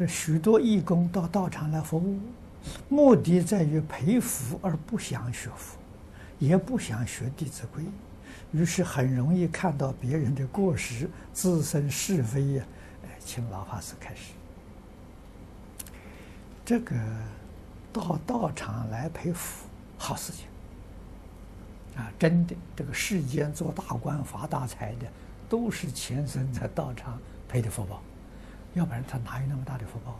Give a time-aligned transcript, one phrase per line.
[0.00, 2.18] 这许多义工到道场来服务，
[2.88, 5.76] 目的在于培福，而不想学佛，
[6.38, 7.82] 也不想学《弟子规》，
[8.50, 12.64] 于是很容易看到别人的过失，自生是非呀。
[13.22, 14.32] 请老法师开始。
[16.64, 16.96] 这个
[17.92, 19.66] 到道场来培福，
[19.98, 20.46] 好事情
[21.94, 22.10] 啊！
[22.18, 25.06] 真的，这个世间做大官发大财的，
[25.46, 28.00] 都是前生在道场培的福报。
[28.74, 30.12] 要不然他哪有那么大的福报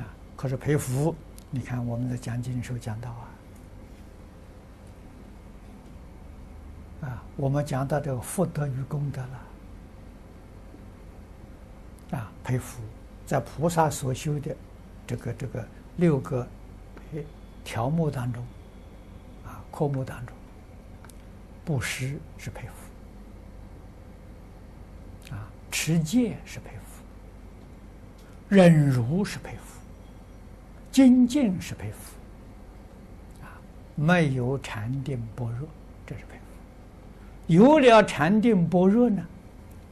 [0.00, 0.06] 啊？
[0.36, 1.14] 可是培福，
[1.50, 3.28] 你看我们在讲经的时候讲到啊，
[7.02, 9.40] 啊，我们讲到这个福德与功德了，
[12.18, 12.80] 啊，培福
[13.26, 14.56] 在菩萨所修的
[15.06, 16.46] 这个这个六个
[17.64, 18.46] 条目当中，
[19.44, 20.36] 啊，科目当中，
[21.64, 22.83] 布施是培福。
[25.74, 27.02] 持戒是培福，
[28.48, 29.80] 忍辱是培福，
[30.92, 32.14] 精进是培福，
[33.44, 33.58] 啊，
[33.96, 35.68] 没有禅定般若，
[36.06, 37.52] 这是培福。
[37.52, 39.20] 有了禅定般若呢，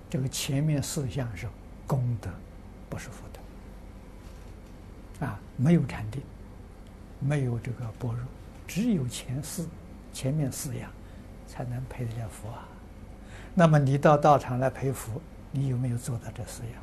[0.09, 1.49] 这个前面四项是
[1.85, 2.31] 功德，
[2.89, 3.25] 不是福
[5.19, 5.27] 德。
[5.27, 6.23] 啊，没有禅定，
[7.19, 8.25] 没有这个般若，
[8.69, 9.69] 只有前四，
[10.13, 10.89] 前面四样，
[11.49, 12.69] 才能培得了福啊。
[13.53, 15.21] 那么你到道场来培福。
[15.53, 16.83] 你有没有做到这四样？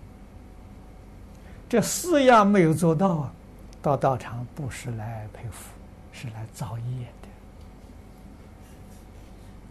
[1.68, 3.34] 这四样没有做到啊，
[3.82, 5.70] 到道场不是来陪福，
[6.12, 7.06] 是来造业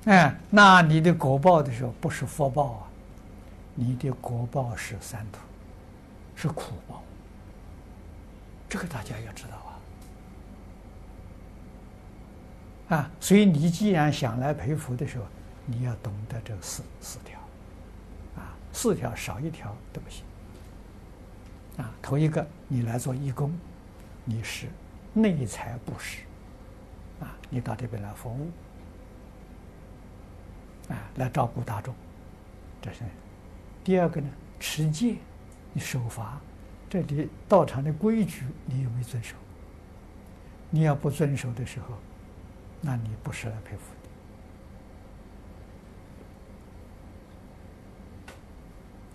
[0.04, 0.12] 的。
[0.12, 2.86] 哎，那你的果报的时候不是福报啊，
[3.74, 5.40] 你的果报是三途，
[6.36, 7.02] 是苦报。
[8.68, 9.56] 这个大家要知道
[12.90, 12.96] 啊。
[12.96, 15.24] 啊，所以你既然想来陪福的时候，
[15.66, 17.40] 你要懂得这四四条。
[18.72, 20.24] 四条少一条都不行
[21.78, 21.92] 啊！
[22.02, 23.52] 头一个，你来做义工，
[24.24, 24.66] 你是
[25.12, 26.22] 内财布施
[27.20, 28.50] 啊，你到这边来服务
[30.92, 31.94] 啊，来照顾大众，
[32.80, 33.00] 这是
[33.84, 34.28] 第二个呢。
[34.60, 35.16] 持戒，
[35.72, 36.40] 你守法，
[36.90, 39.36] 这里道场的规矩你有没有遵守？
[40.70, 41.94] 你要不遵守的时候，
[42.80, 43.76] 那你不是来培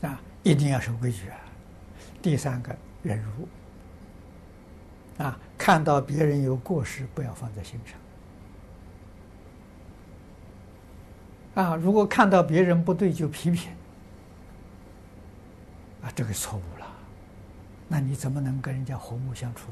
[0.02, 0.08] 福。
[0.08, 1.40] 啊，一定要守规矩啊！
[2.22, 3.48] 第三个，忍辱。
[5.24, 7.98] 啊，看到别人有过失，不要放在心上。
[11.64, 13.72] 啊，如果看到别人不对就批评，
[16.02, 16.88] 啊，这个错误了。
[17.88, 19.70] 那你怎么能跟人家和睦相处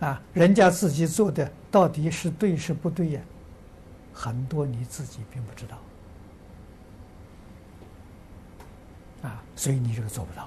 [0.00, 0.06] 呢？
[0.08, 3.20] 啊，人家自己做的到底是对是不对呀？
[4.12, 5.78] 很多你自己并不知道。
[9.26, 10.44] 啊，所以你这个做不到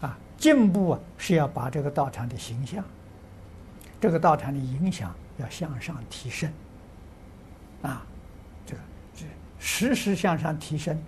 [0.00, 0.08] 啊！
[0.08, 2.84] 啊，进步啊是要把这个道场的形象，
[4.00, 6.52] 这个道场的影响要向上提升，
[7.82, 8.04] 啊，
[8.66, 8.80] 这个
[9.14, 9.24] 这
[9.60, 11.00] 时时向上提升，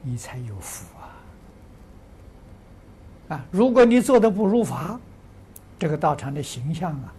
[0.00, 1.04] 你才有福啊！
[3.36, 4.98] 啊，如果你做的不如法，
[5.78, 7.12] 这个道场的形象啊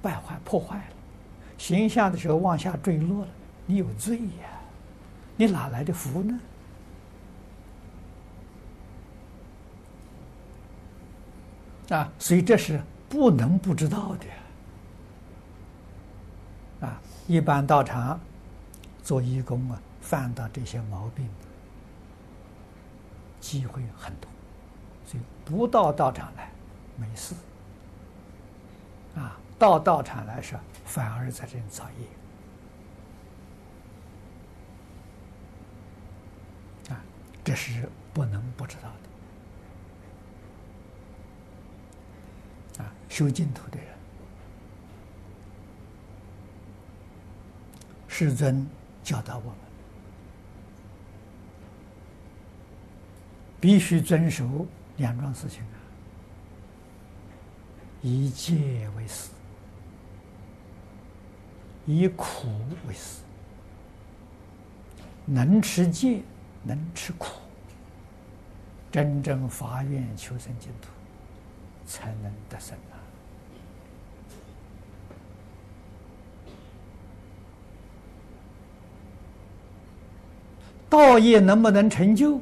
[0.00, 0.94] 败坏破坏了，
[1.58, 3.28] 形象的时候往下坠落了，
[3.66, 4.48] 你有罪呀，
[5.36, 6.40] 你哪来的福呢？
[11.94, 14.26] 啊，所以这是不能不知道的。
[16.86, 18.18] 啊，一般道场
[19.02, 21.28] 做义工啊，犯到这些毛病
[23.40, 24.28] 机会很多，
[25.06, 26.50] 所以不到道场来
[26.96, 27.34] 没事。
[29.14, 31.84] 啊，到道场来说，反而在这里造
[36.88, 36.92] 业。
[36.92, 37.00] 啊，
[37.44, 39.13] 这是不能不知道的。
[43.14, 43.86] 修净土的人，
[48.08, 48.66] 世尊
[49.04, 49.56] 教导我们，
[53.60, 54.66] 必须遵守
[54.96, 55.78] 两桩事情啊：
[58.02, 59.30] 以戒为师，
[61.86, 62.48] 以苦
[62.88, 63.20] 为师。
[65.24, 66.20] 能持戒，
[66.64, 67.28] 能吃苦，
[68.90, 70.88] 真正发愿求生净土，
[71.86, 72.98] 才能得生啊！
[80.96, 82.40] 道业能不能成就，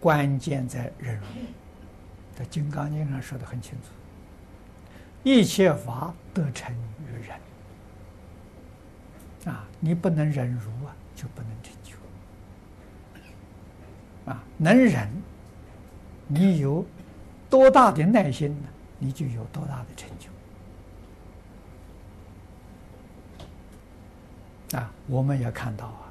[0.00, 1.22] 关键在忍辱。
[2.34, 3.88] 在《金刚经》上说的很清楚：
[5.22, 7.36] 一切法得成于忍。
[9.54, 11.94] 啊，你不能忍辱啊，就不能成就。
[14.32, 15.08] 啊，能忍，
[16.26, 16.84] 你有
[17.48, 18.68] 多大的耐心呢？
[18.98, 20.08] 你就有多大的成
[24.70, 24.78] 就。
[24.78, 26.03] 啊，我们也看到啊。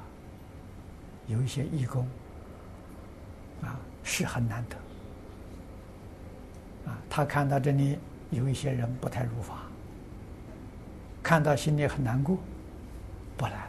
[1.26, 2.06] 有一些义工，
[3.62, 4.76] 啊，是很难得。
[6.90, 7.98] 啊，他看到这里
[8.30, 9.62] 有一些人不太如法，
[11.22, 12.36] 看到心里很难过，
[13.38, 13.68] 不来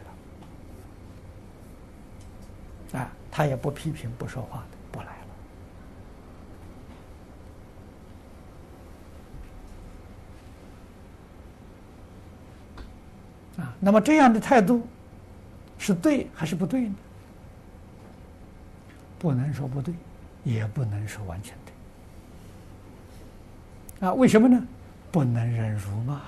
[2.92, 3.00] 了。
[3.00, 5.06] 啊，他也不批评、不说话的，不来
[13.58, 13.64] 了。
[13.64, 14.86] 啊，那么这样的态度
[15.78, 16.94] 是对还是不对呢？
[19.26, 19.92] 不能说不对，
[20.44, 21.52] 也不能说完全
[23.98, 24.06] 对。
[24.06, 24.62] 啊，为什么呢？
[25.10, 26.22] 不能忍辱嘛。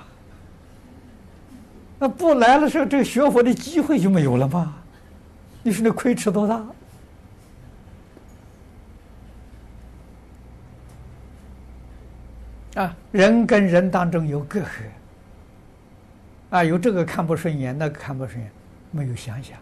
[1.96, 4.74] 那不来的时候，这个学佛的机会就没有了吗？
[5.62, 6.66] 你说那亏吃多大？
[12.82, 14.66] 啊，人跟人当中有隔阂，
[16.50, 18.50] 啊，有这个看不顺眼，那个看不顺眼，
[18.90, 19.56] 没有想想，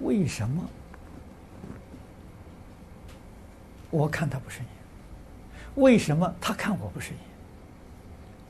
[0.00, 0.66] 为什么
[3.92, 4.68] 我看他不顺眼？
[5.76, 7.20] 为什么他看我不顺眼？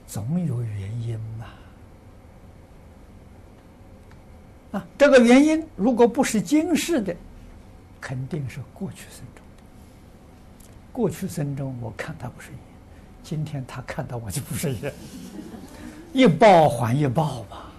[0.07, 1.47] 总有原因嘛。
[4.73, 7.15] 啊，这个原因如果不是今世的，
[8.01, 9.45] 肯定是过去生中。
[10.93, 12.63] 过去生中我看他不顺眼，
[13.23, 14.93] 今天他看到我就不顺眼，
[16.13, 17.73] 一报还一报吧。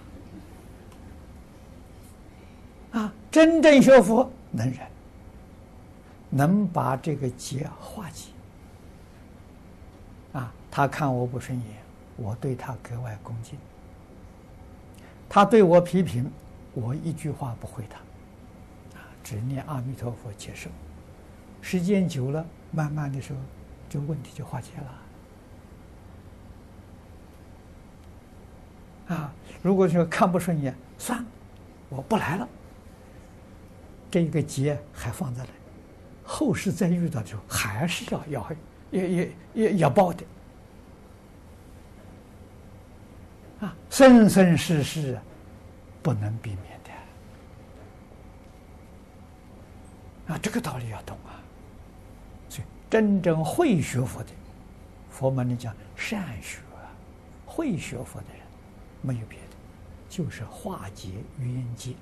[2.92, 4.78] 啊，真正学佛能忍，
[6.34, 8.30] 能把这个结化解。
[10.32, 11.66] 啊，他看我不顺眼，
[12.16, 13.56] 我对他格外恭敬。
[15.28, 16.28] 他对我批评，
[16.72, 17.98] 我一句话不回他，
[18.98, 20.68] 啊，只念阿弥陀佛接受。
[21.62, 23.38] 时间久了，慢慢的时候，
[23.88, 24.70] 这问题就化解
[29.08, 29.16] 了。
[29.16, 29.32] 啊，
[29.62, 31.26] 如果说看不顺眼，算了，
[31.90, 32.48] 我不来了。
[34.10, 35.50] 这个结还放在那里，
[36.34, 38.52] 后世再遇到的时候，还是要要。
[38.90, 40.24] 也也也要报的
[43.58, 45.18] 啊，生生世世
[46.00, 46.90] 不能避免的
[50.32, 51.42] 啊，这个道理要懂啊。
[52.48, 54.30] 所以，真正会学佛的，
[55.10, 56.60] 佛门里讲善学，
[57.44, 58.46] 会学佛的人，
[59.02, 59.56] 没有别的，
[60.08, 61.08] 就是化解
[61.40, 61.94] 冤结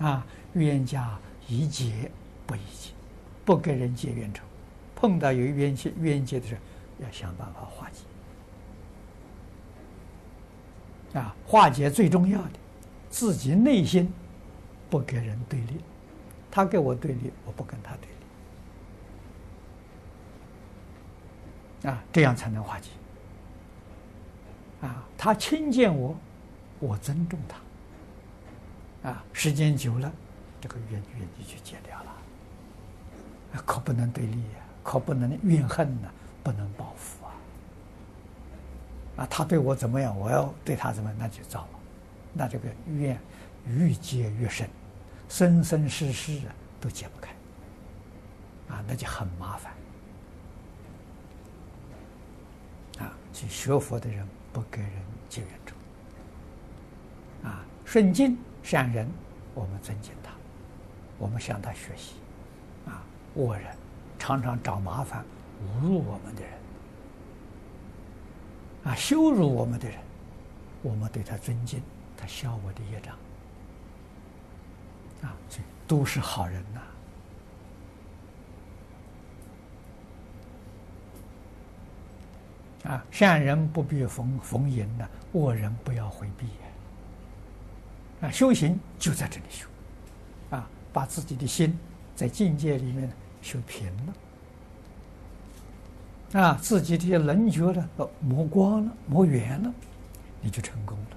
[0.00, 1.16] 啊，冤家
[1.46, 2.10] 宜解
[2.48, 2.90] 不宜结，
[3.46, 4.44] 不跟人结冤仇。
[4.94, 6.60] 碰到有冤结冤结的时候，
[7.04, 8.00] 要想办法化解。
[11.18, 12.58] 啊，化解最重要的，
[13.08, 14.12] 自己内心
[14.90, 15.80] 不跟人对立，
[16.50, 18.08] 他跟我对立，我不跟他对
[21.82, 21.90] 立。
[21.90, 22.90] 啊，这样才能化解。
[24.82, 26.14] 啊，他轻贱我，
[26.80, 29.10] 我尊重他。
[29.10, 30.12] 啊，时间久了，
[30.60, 32.12] 这个冤冤结就解掉了。
[33.64, 34.60] 可不能对立呀。
[34.82, 36.08] 可不能怨恨呢，
[36.44, 37.34] 不能报复啊！
[39.16, 41.68] 啊，他对我怎么样，我要对他怎么样，那就糟了，
[42.32, 43.18] 那这个怨
[43.66, 44.70] 愈结越深，
[45.28, 47.32] 生生世世啊都解不开，
[48.76, 49.72] 啊，那就很麻烦。
[53.00, 54.92] 啊，去学佛的人不给人
[55.28, 55.74] 结冤仇，
[57.48, 59.10] 啊，顺境善人，
[59.52, 60.30] 我们尊敬他，
[61.18, 62.12] 我们向他学习，
[63.36, 63.66] 恶人。
[64.18, 65.24] 常常找麻烦、
[65.62, 66.50] 侮辱我们的人，
[68.82, 69.98] 啊，羞辱我们的人，
[70.82, 71.80] 我们对他尊敬，
[72.16, 73.14] 他消我的业障，
[75.22, 76.80] 啊，这都是好人呐。
[82.90, 86.46] 啊，善人不必逢逢迎的，恶人不要回避。
[88.26, 89.68] 啊，修行就在这里修，
[90.50, 91.78] 啊，把自己的心
[92.16, 93.08] 在境界里面。
[93.46, 93.86] 修平
[96.32, 97.88] 了，啊，自己这些棱角呢，
[98.20, 99.72] 磨光了，磨圆了，
[100.40, 101.16] 你就成功了。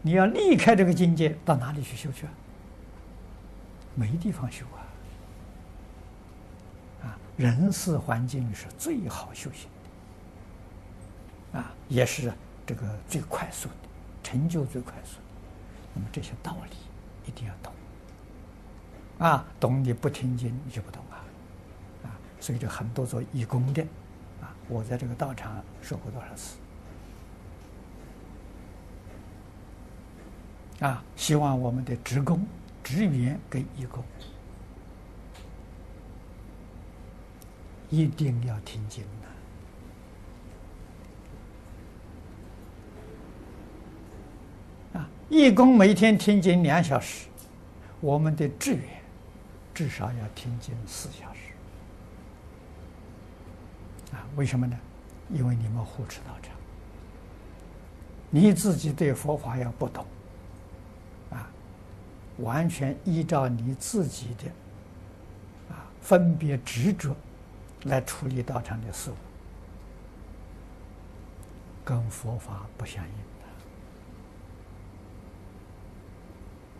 [0.00, 2.32] 你要离开这个境界，到哪里去修去啊？
[3.94, 4.80] 没地方修啊！
[7.08, 9.68] 啊，人事环境是最好修行
[11.52, 12.32] 的，啊，也是
[12.64, 13.74] 这个最快速的，
[14.22, 15.22] 成就最快速的。
[15.92, 16.76] 那么这些道理
[17.28, 17.70] 一定要懂，
[19.18, 21.03] 啊，懂你不听经你就不懂。
[22.44, 23.80] 所以，这很多做义工的，
[24.42, 26.58] 啊，我在这个道场说过多少次，
[30.84, 32.46] 啊，希望我们的职工、
[32.82, 34.04] 职员跟义工，
[37.88, 39.02] 一定要听经
[44.92, 45.08] 的啊！
[45.30, 47.26] 义工每天听经两小时，
[48.02, 48.84] 我们的志愿
[49.72, 51.53] 至少要听经四小时
[54.14, 54.24] 啊！
[54.36, 54.78] 为什么呢？
[55.30, 56.52] 因为你们护持道场，
[58.30, 60.06] 你自己对佛法要不懂
[61.30, 61.48] 啊，
[62.38, 64.44] 完全依照你自己的
[65.74, 67.16] 啊分别执着
[67.84, 69.14] 来处理道场的事物，
[71.84, 73.12] 跟佛法不相应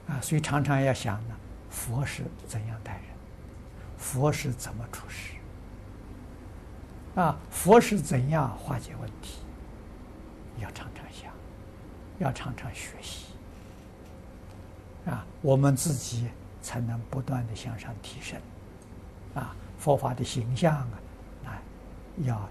[0.07, 0.21] 的啊！
[0.21, 1.35] 所以常常要想呢，
[1.71, 3.05] 佛是怎样待人，
[3.97, 5.33] 佛是怎么处事。
[7.15, 9.39] 啊，佛是怎样化解问题？
[10.59, 11.33] 要常常想，
[12.19, 13.27] 要常常学习。
[15.07, 16.29] 啊，我们自己
[16.63, 18.41] 才能不断的向上提升。
[19.35, 20.99] 啊，佛法的形象啊，
[21.45, 21.63] 啊，
[22.19, 22.49] 要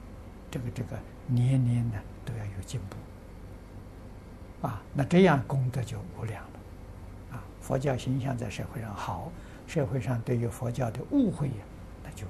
[0.52, 4.68] 这个这个年年呢都要有进步。
[4.68, 7.36] 啊，那这样功德就无量了。
[7.36, 9.30] 啊，佛教形象在社会上好，
[9.68, 11.66] 社会上对于佛教的误会呀，
[12.04, 12.26] 那就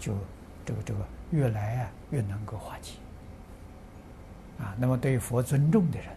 [0.00, 0.14] 就
[0.64, 1.00] 这个这个。
[1.30, 2.92] 越来啊，越能够化解
[4.56, 4.72] 啊。
[4.78, 6.08] 那么，对佛尊重的人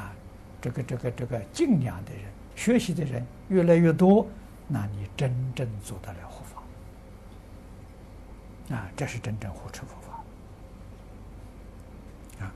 [0.00, 0.10] 啊，
[0.58, 2.22] 这个这个这个敬仰的人、
[2.56, 4.26] 学习的人越来越多，
[4.68, 6.62] 那你真正做到了护法
[8.74, 10.24] 啊，这是真正护持佛法
[12.46, 12.50] 啊。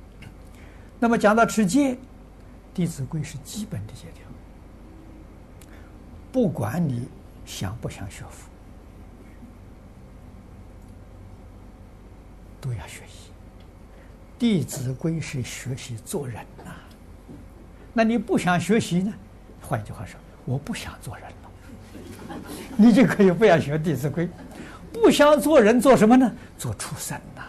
[0.98, 1.94] 那么讲到持戒，
[2.72, 4.24] 《弟子规》是基本的戒条，
[6.32, 7.06] 不管你
[7.44, 8.48] 想不想学佛。
[12.62, 13.30] 都要学习，
[14.38, 16.72] 《弟子规》是学习做人呐。
[17.92, 19.12] 那你不想学习呢？
[19.60, 21.50] 换句话说，我不想做人了，
[22.76, 24.26] 你就可以不要学《弟子规》。
[24.92, 26.32] 不想做人，做什么呢？
[26.56, 27.42] 做畜生呐，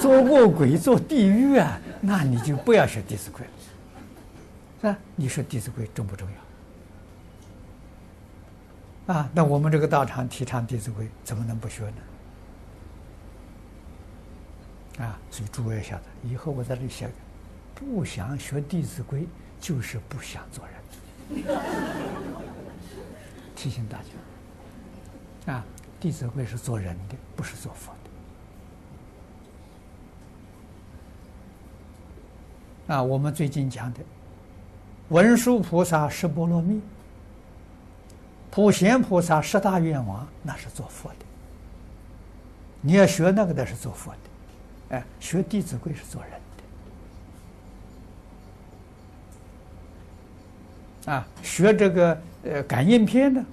[0.00, 1.78] 做恶鬼，做地狱啊！
[2.00, 3.50] 那你就不要学《弟子规》了，
[4.80, 4.96] 是吧？
[5.16, 6.26] 你说《弟子规》重不重
[9.08, 9.14] 要？
[9.14, 11.96] 啊，那我们这个道场提倡《弟子规》，怎么能不学呢？
[15.00, 17.08] 啊，所以诸位晓得，以后我在这里写，
[17.74, 19.22] 不想学《弟子规》，
[19.58, 20.74] 就是不想做人。
[23.56, 23.98] 提醒大
[25.46, 25.64] 家，啊，
[26.02, 27.94] 《弟子规》是做人的，不是做佛
[32.86, 32.94] 的。
[32.94, 34.00] 啊，我们最近讲的
[35.08, 36.80] 文殊菩萨十波罗蜜，
[38.50, 41.16] 普贤菩萨十大愿王，那是做佛的。
[42.82, 44.29] 你要学那个的，是做佛的。
[44.90, 46.32] 哎，学《弟子规》是做人
[51.04, 53.44] 的，啊，学这个呃感应篇呢，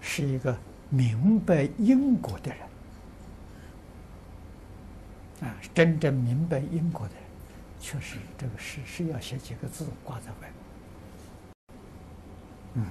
[0.00, 0.56] 是一个
[0.88, 2.50] 明白因果的
[5.40, 7.22] 人，啊，真正明白因果的人，
[7.78, 10.52] 确实这个是是要写几个字挂在外面，
[12.74, 12.86] 嗯。